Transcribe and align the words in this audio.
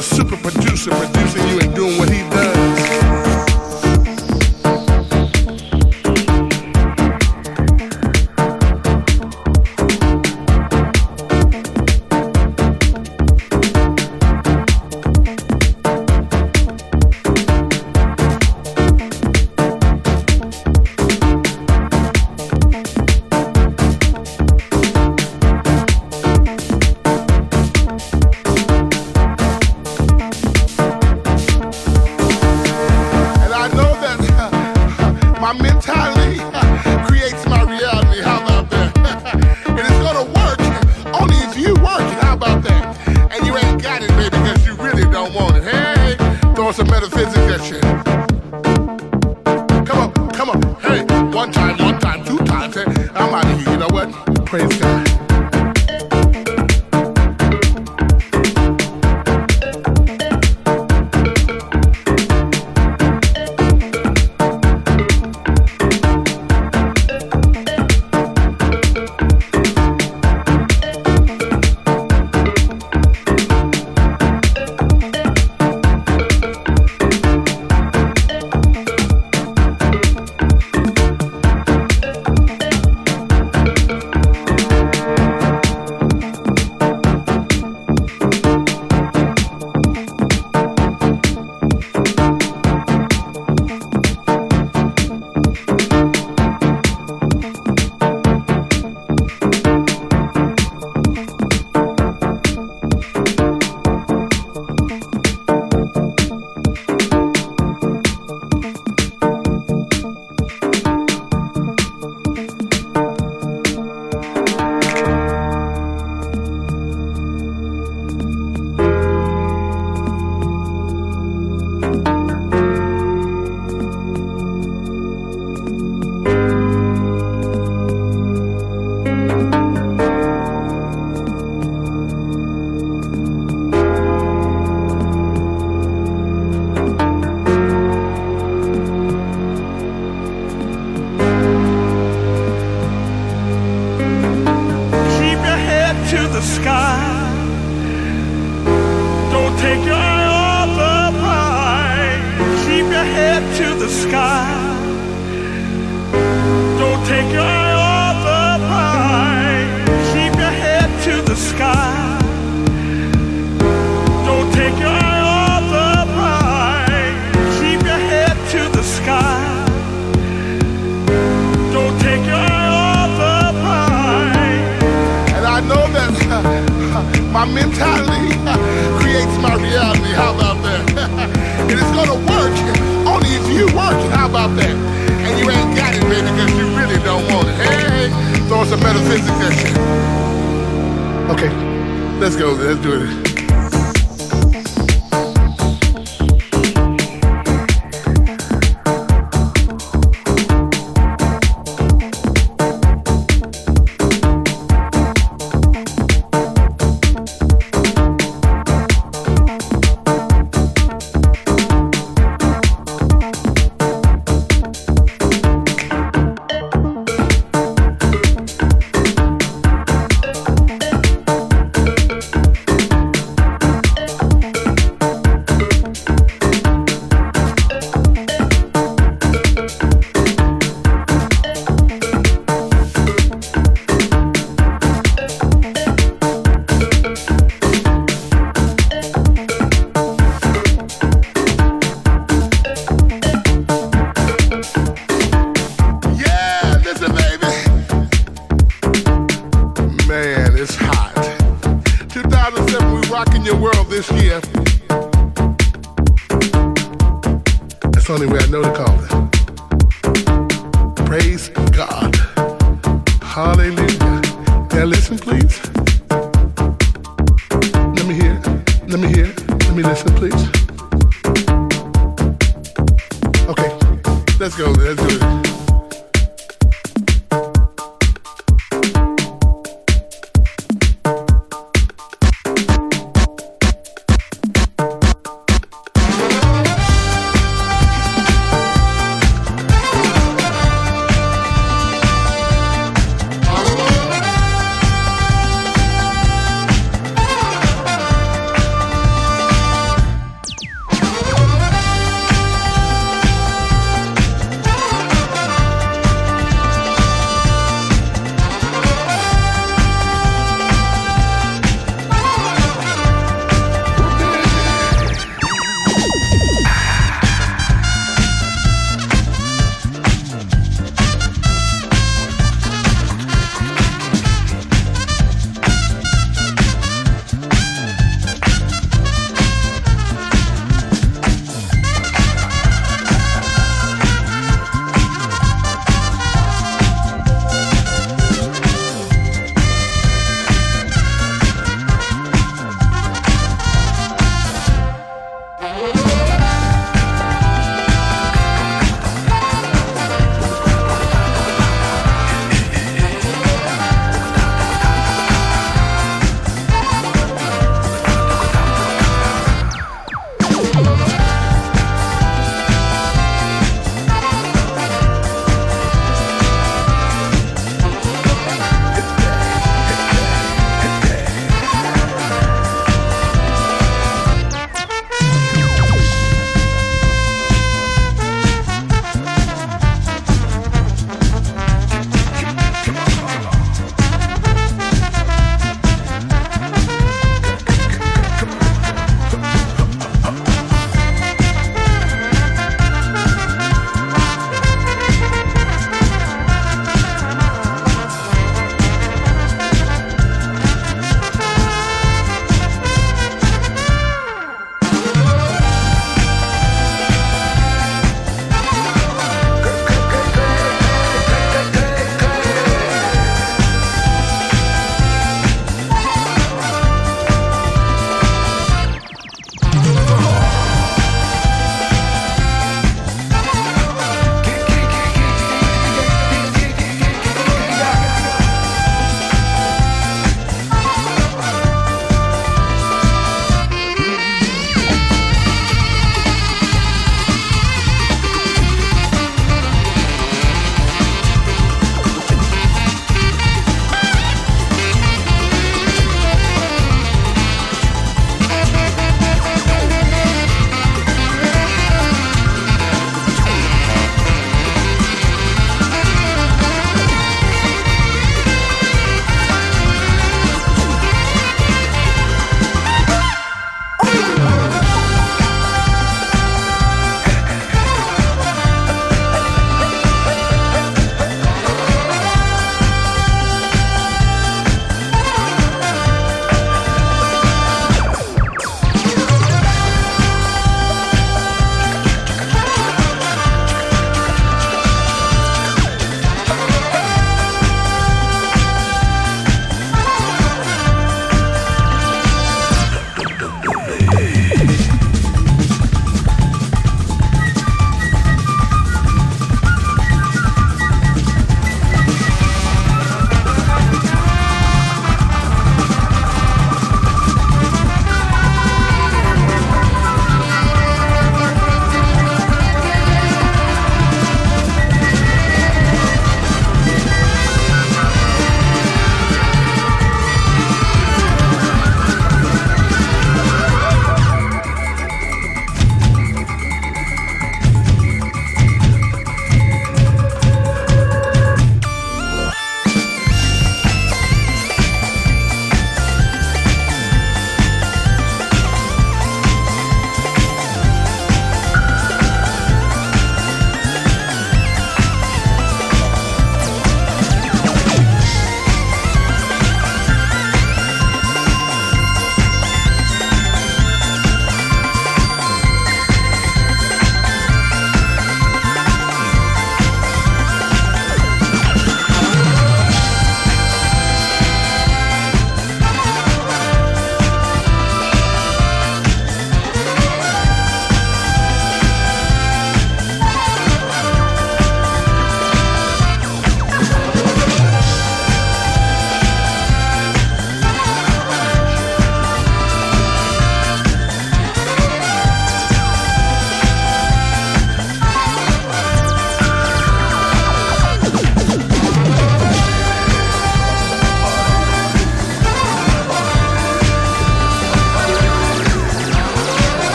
Super 0.00 0.36
producer 0.38 0.90
producing 0.92 1.46
you 1.48 1.60
and 1.60 1.74
doing 1.74 1.98
what 1.98 2.08
he 2.08 2.19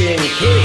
ignition 0.00 0.28
key. 0.38 0.59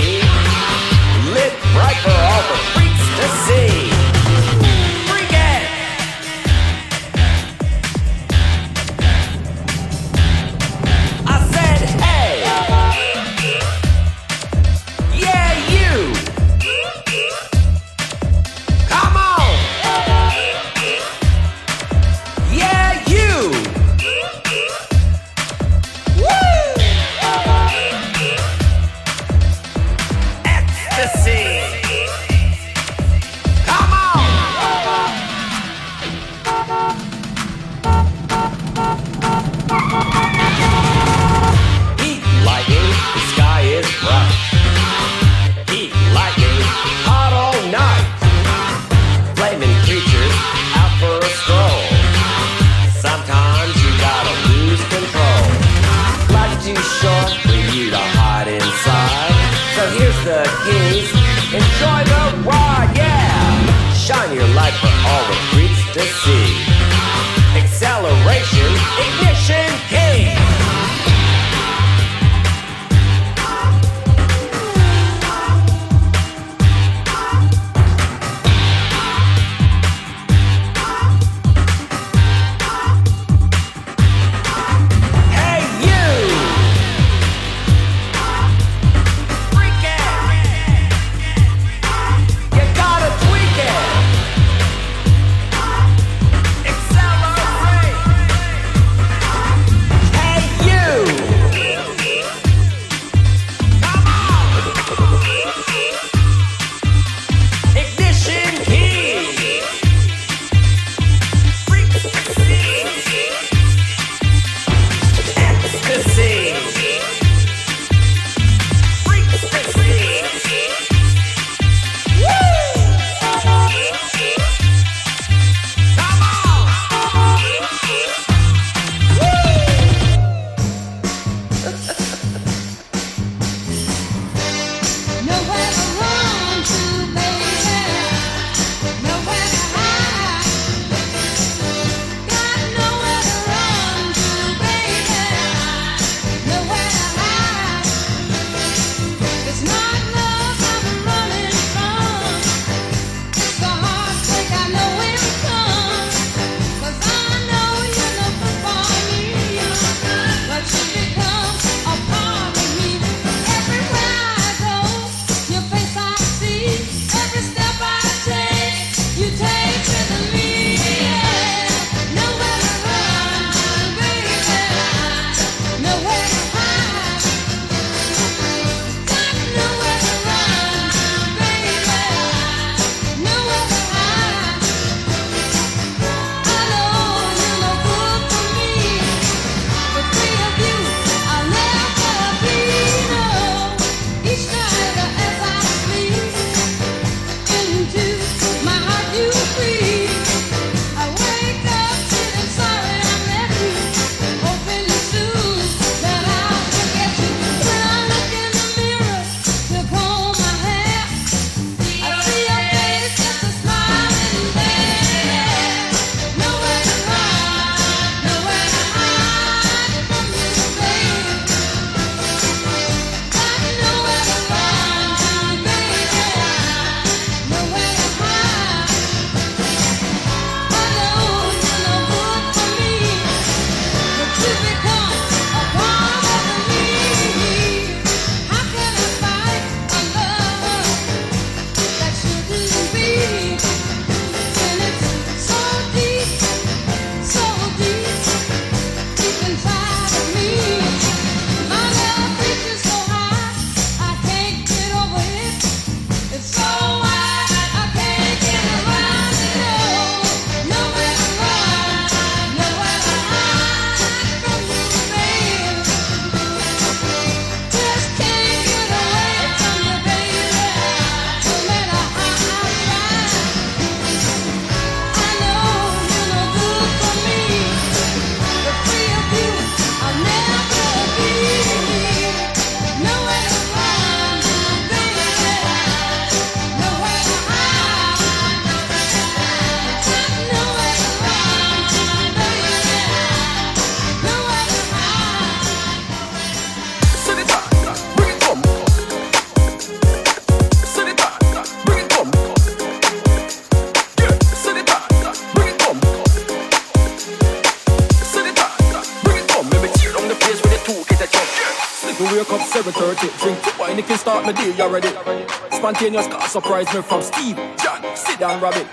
ready 314.75 315.07
already. 315.07 315.47
Spontaneous 315.71 316.27
car 316.27 316.47
surprise 316.47 316.93
me 316.93 317.01
from 317.01 317.21
Steve, 317.21 317.57
John, 317.81 318.03
sit 318.15 318.39
down, 318.39 318.61
Rabbit. 318.61 318.87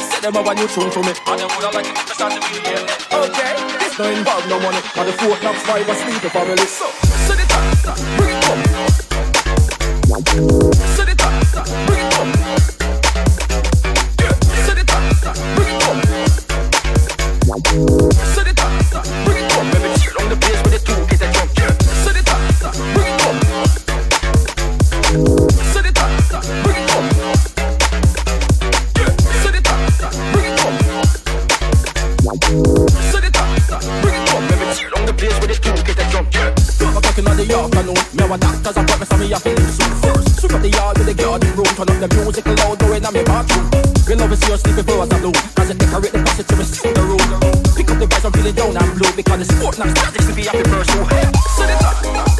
Set 0.00 0.22
them 0.22 0.36
up 0.36 0.46
a 0.46 0.54
new 0.54 0.66
tune 0.68 0.90
for 0.90 1.02
me. 1.02 1.12
I 1.26 1.36
Okay, 3.12 3.54
this 3.78 3.98
no 3.98 4.04
involve 4.10 4.48
no 4.48 4.58
money. 4.60 4.78
And 4.96 5.08
the 5.08 5.12
four 5.12 5.38
knocks 5.42 5.62
five 5.62 5.88
asleep 5.88 6.24
if 6.24 6.36
I 6.36 6.42
really 6.44 6.66
so. 6.66 6.86
So 7.26 7.34
the 7.34 7.44
time, 7.48 7.74
bring 8.16 8.30
it 8.30 8.44
up. 10.86 10.91
our 38.32 38.38
doctors 38.38 38.76
are 38.78 38.86
promise 38.86 39.12
me 39.20 39.34
I 39.34 39.38
feel 39.38 39.56
so 39.58 39.84
first. 40.00 40.40
Sweep 40.40 40.54
up 40.54 40.62
the 40.62 40.70
yard 40.70 40.96
with 40.96 41.06
the 41.06 41.14
garden 41.14 41.52
room, 41.54 41.68
turn 41.76 41.88
up 41.92 42.00
the 42.00 42.08
music 42.16 42.46
loud, 42.46 42.78
going 42.78 43.04
on 43.04 43.12
my 43.12 43.22
bathroom. 43.24 43.68
Your 44.08 44.16
love 44.16 44.32
is 44.32 44.48
your 44.48 44.56
sleeping 44.56 44.84
for 44.84 45.04
us 45.04 45.10
alone, 45.12 45.36
cause 45.54 45.70
it 45.70 45.78
decorate 45.78 46.12
the 46.12 46.22
passage 46.24 46.46
to 46.48 46.56
me 46.56 46.64
through 46.64 46.94
the 46.94 47.02
room. 47.02 47.20
Pick 47.76 47.90
up 47.90 47.98
the 48.00 48.06
bags, 48.06 48.24
I'm 48.24 48.32
feeling 48.32 48.54
down 48.54 48.76
and 48.76 48.98
blue, 48.98 49.12
because 49.12 49.38
the 49.38 49.46
sport 49.52 49.78
now 49.78 49.84
is 49.84 49.94
tragic 49.94 50.22
to 50.24 50.32
be 50.34 50.42
happy 50.48 50.64
person. 50.64 51.04
Set 51.56 51.68
it 51.68 51.84
up. 51.84 52.31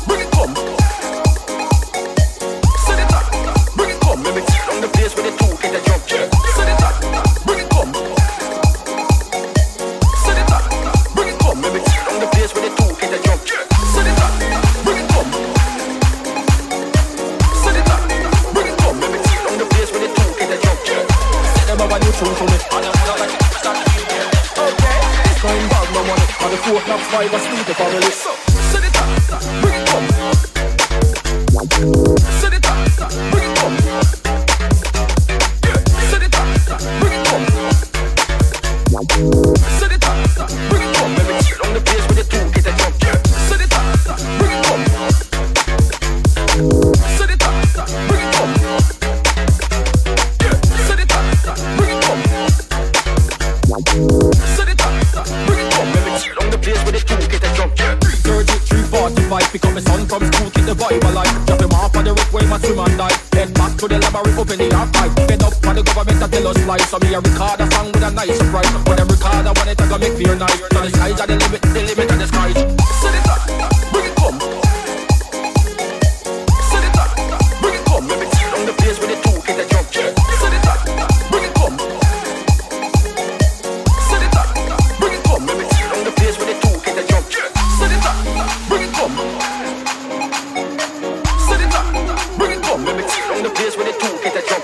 in 93.43 93.49
the 93.51 93.55
place 93.59 93.77
where 93.77 93.87
the 93.87 93.93
two 93.99 94.15
get 94.23 94.39
a 94.39 94.43
jump. 94.47 94.63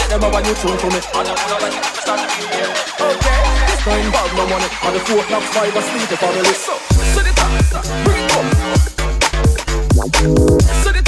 Set 0.00 0.08
them 0.08 0.24
up 0.24 0.32
a 0.32 0.40
new 0.40 0.54
tune 0.56 0.78
for 0.80 0.88
me. 0.88 0.96
Okay. 0.96 1.36
This 3.68 3.80
time 3.84 4.08
bag 4.10 4.32
my 4.32 4.44
money. 4.48 4.68
On 4.88 4.92
the 4.94 5.00
four 5.04 5.20
knock 5.28 5.44
five, 5.52 5.76
I 5.76 5.80
speed 5.84 6.08
the 6.08 6.16
family. 6.16 6.54
So, 6.56 6.80
so 7.12 7.20
the 7.20 7.32
top, 7.36 7.52
bring 8.04 8.24
it 8.24 8.32
up. 8.32 8.44
So 10.82 10.92
the 10.92 10.99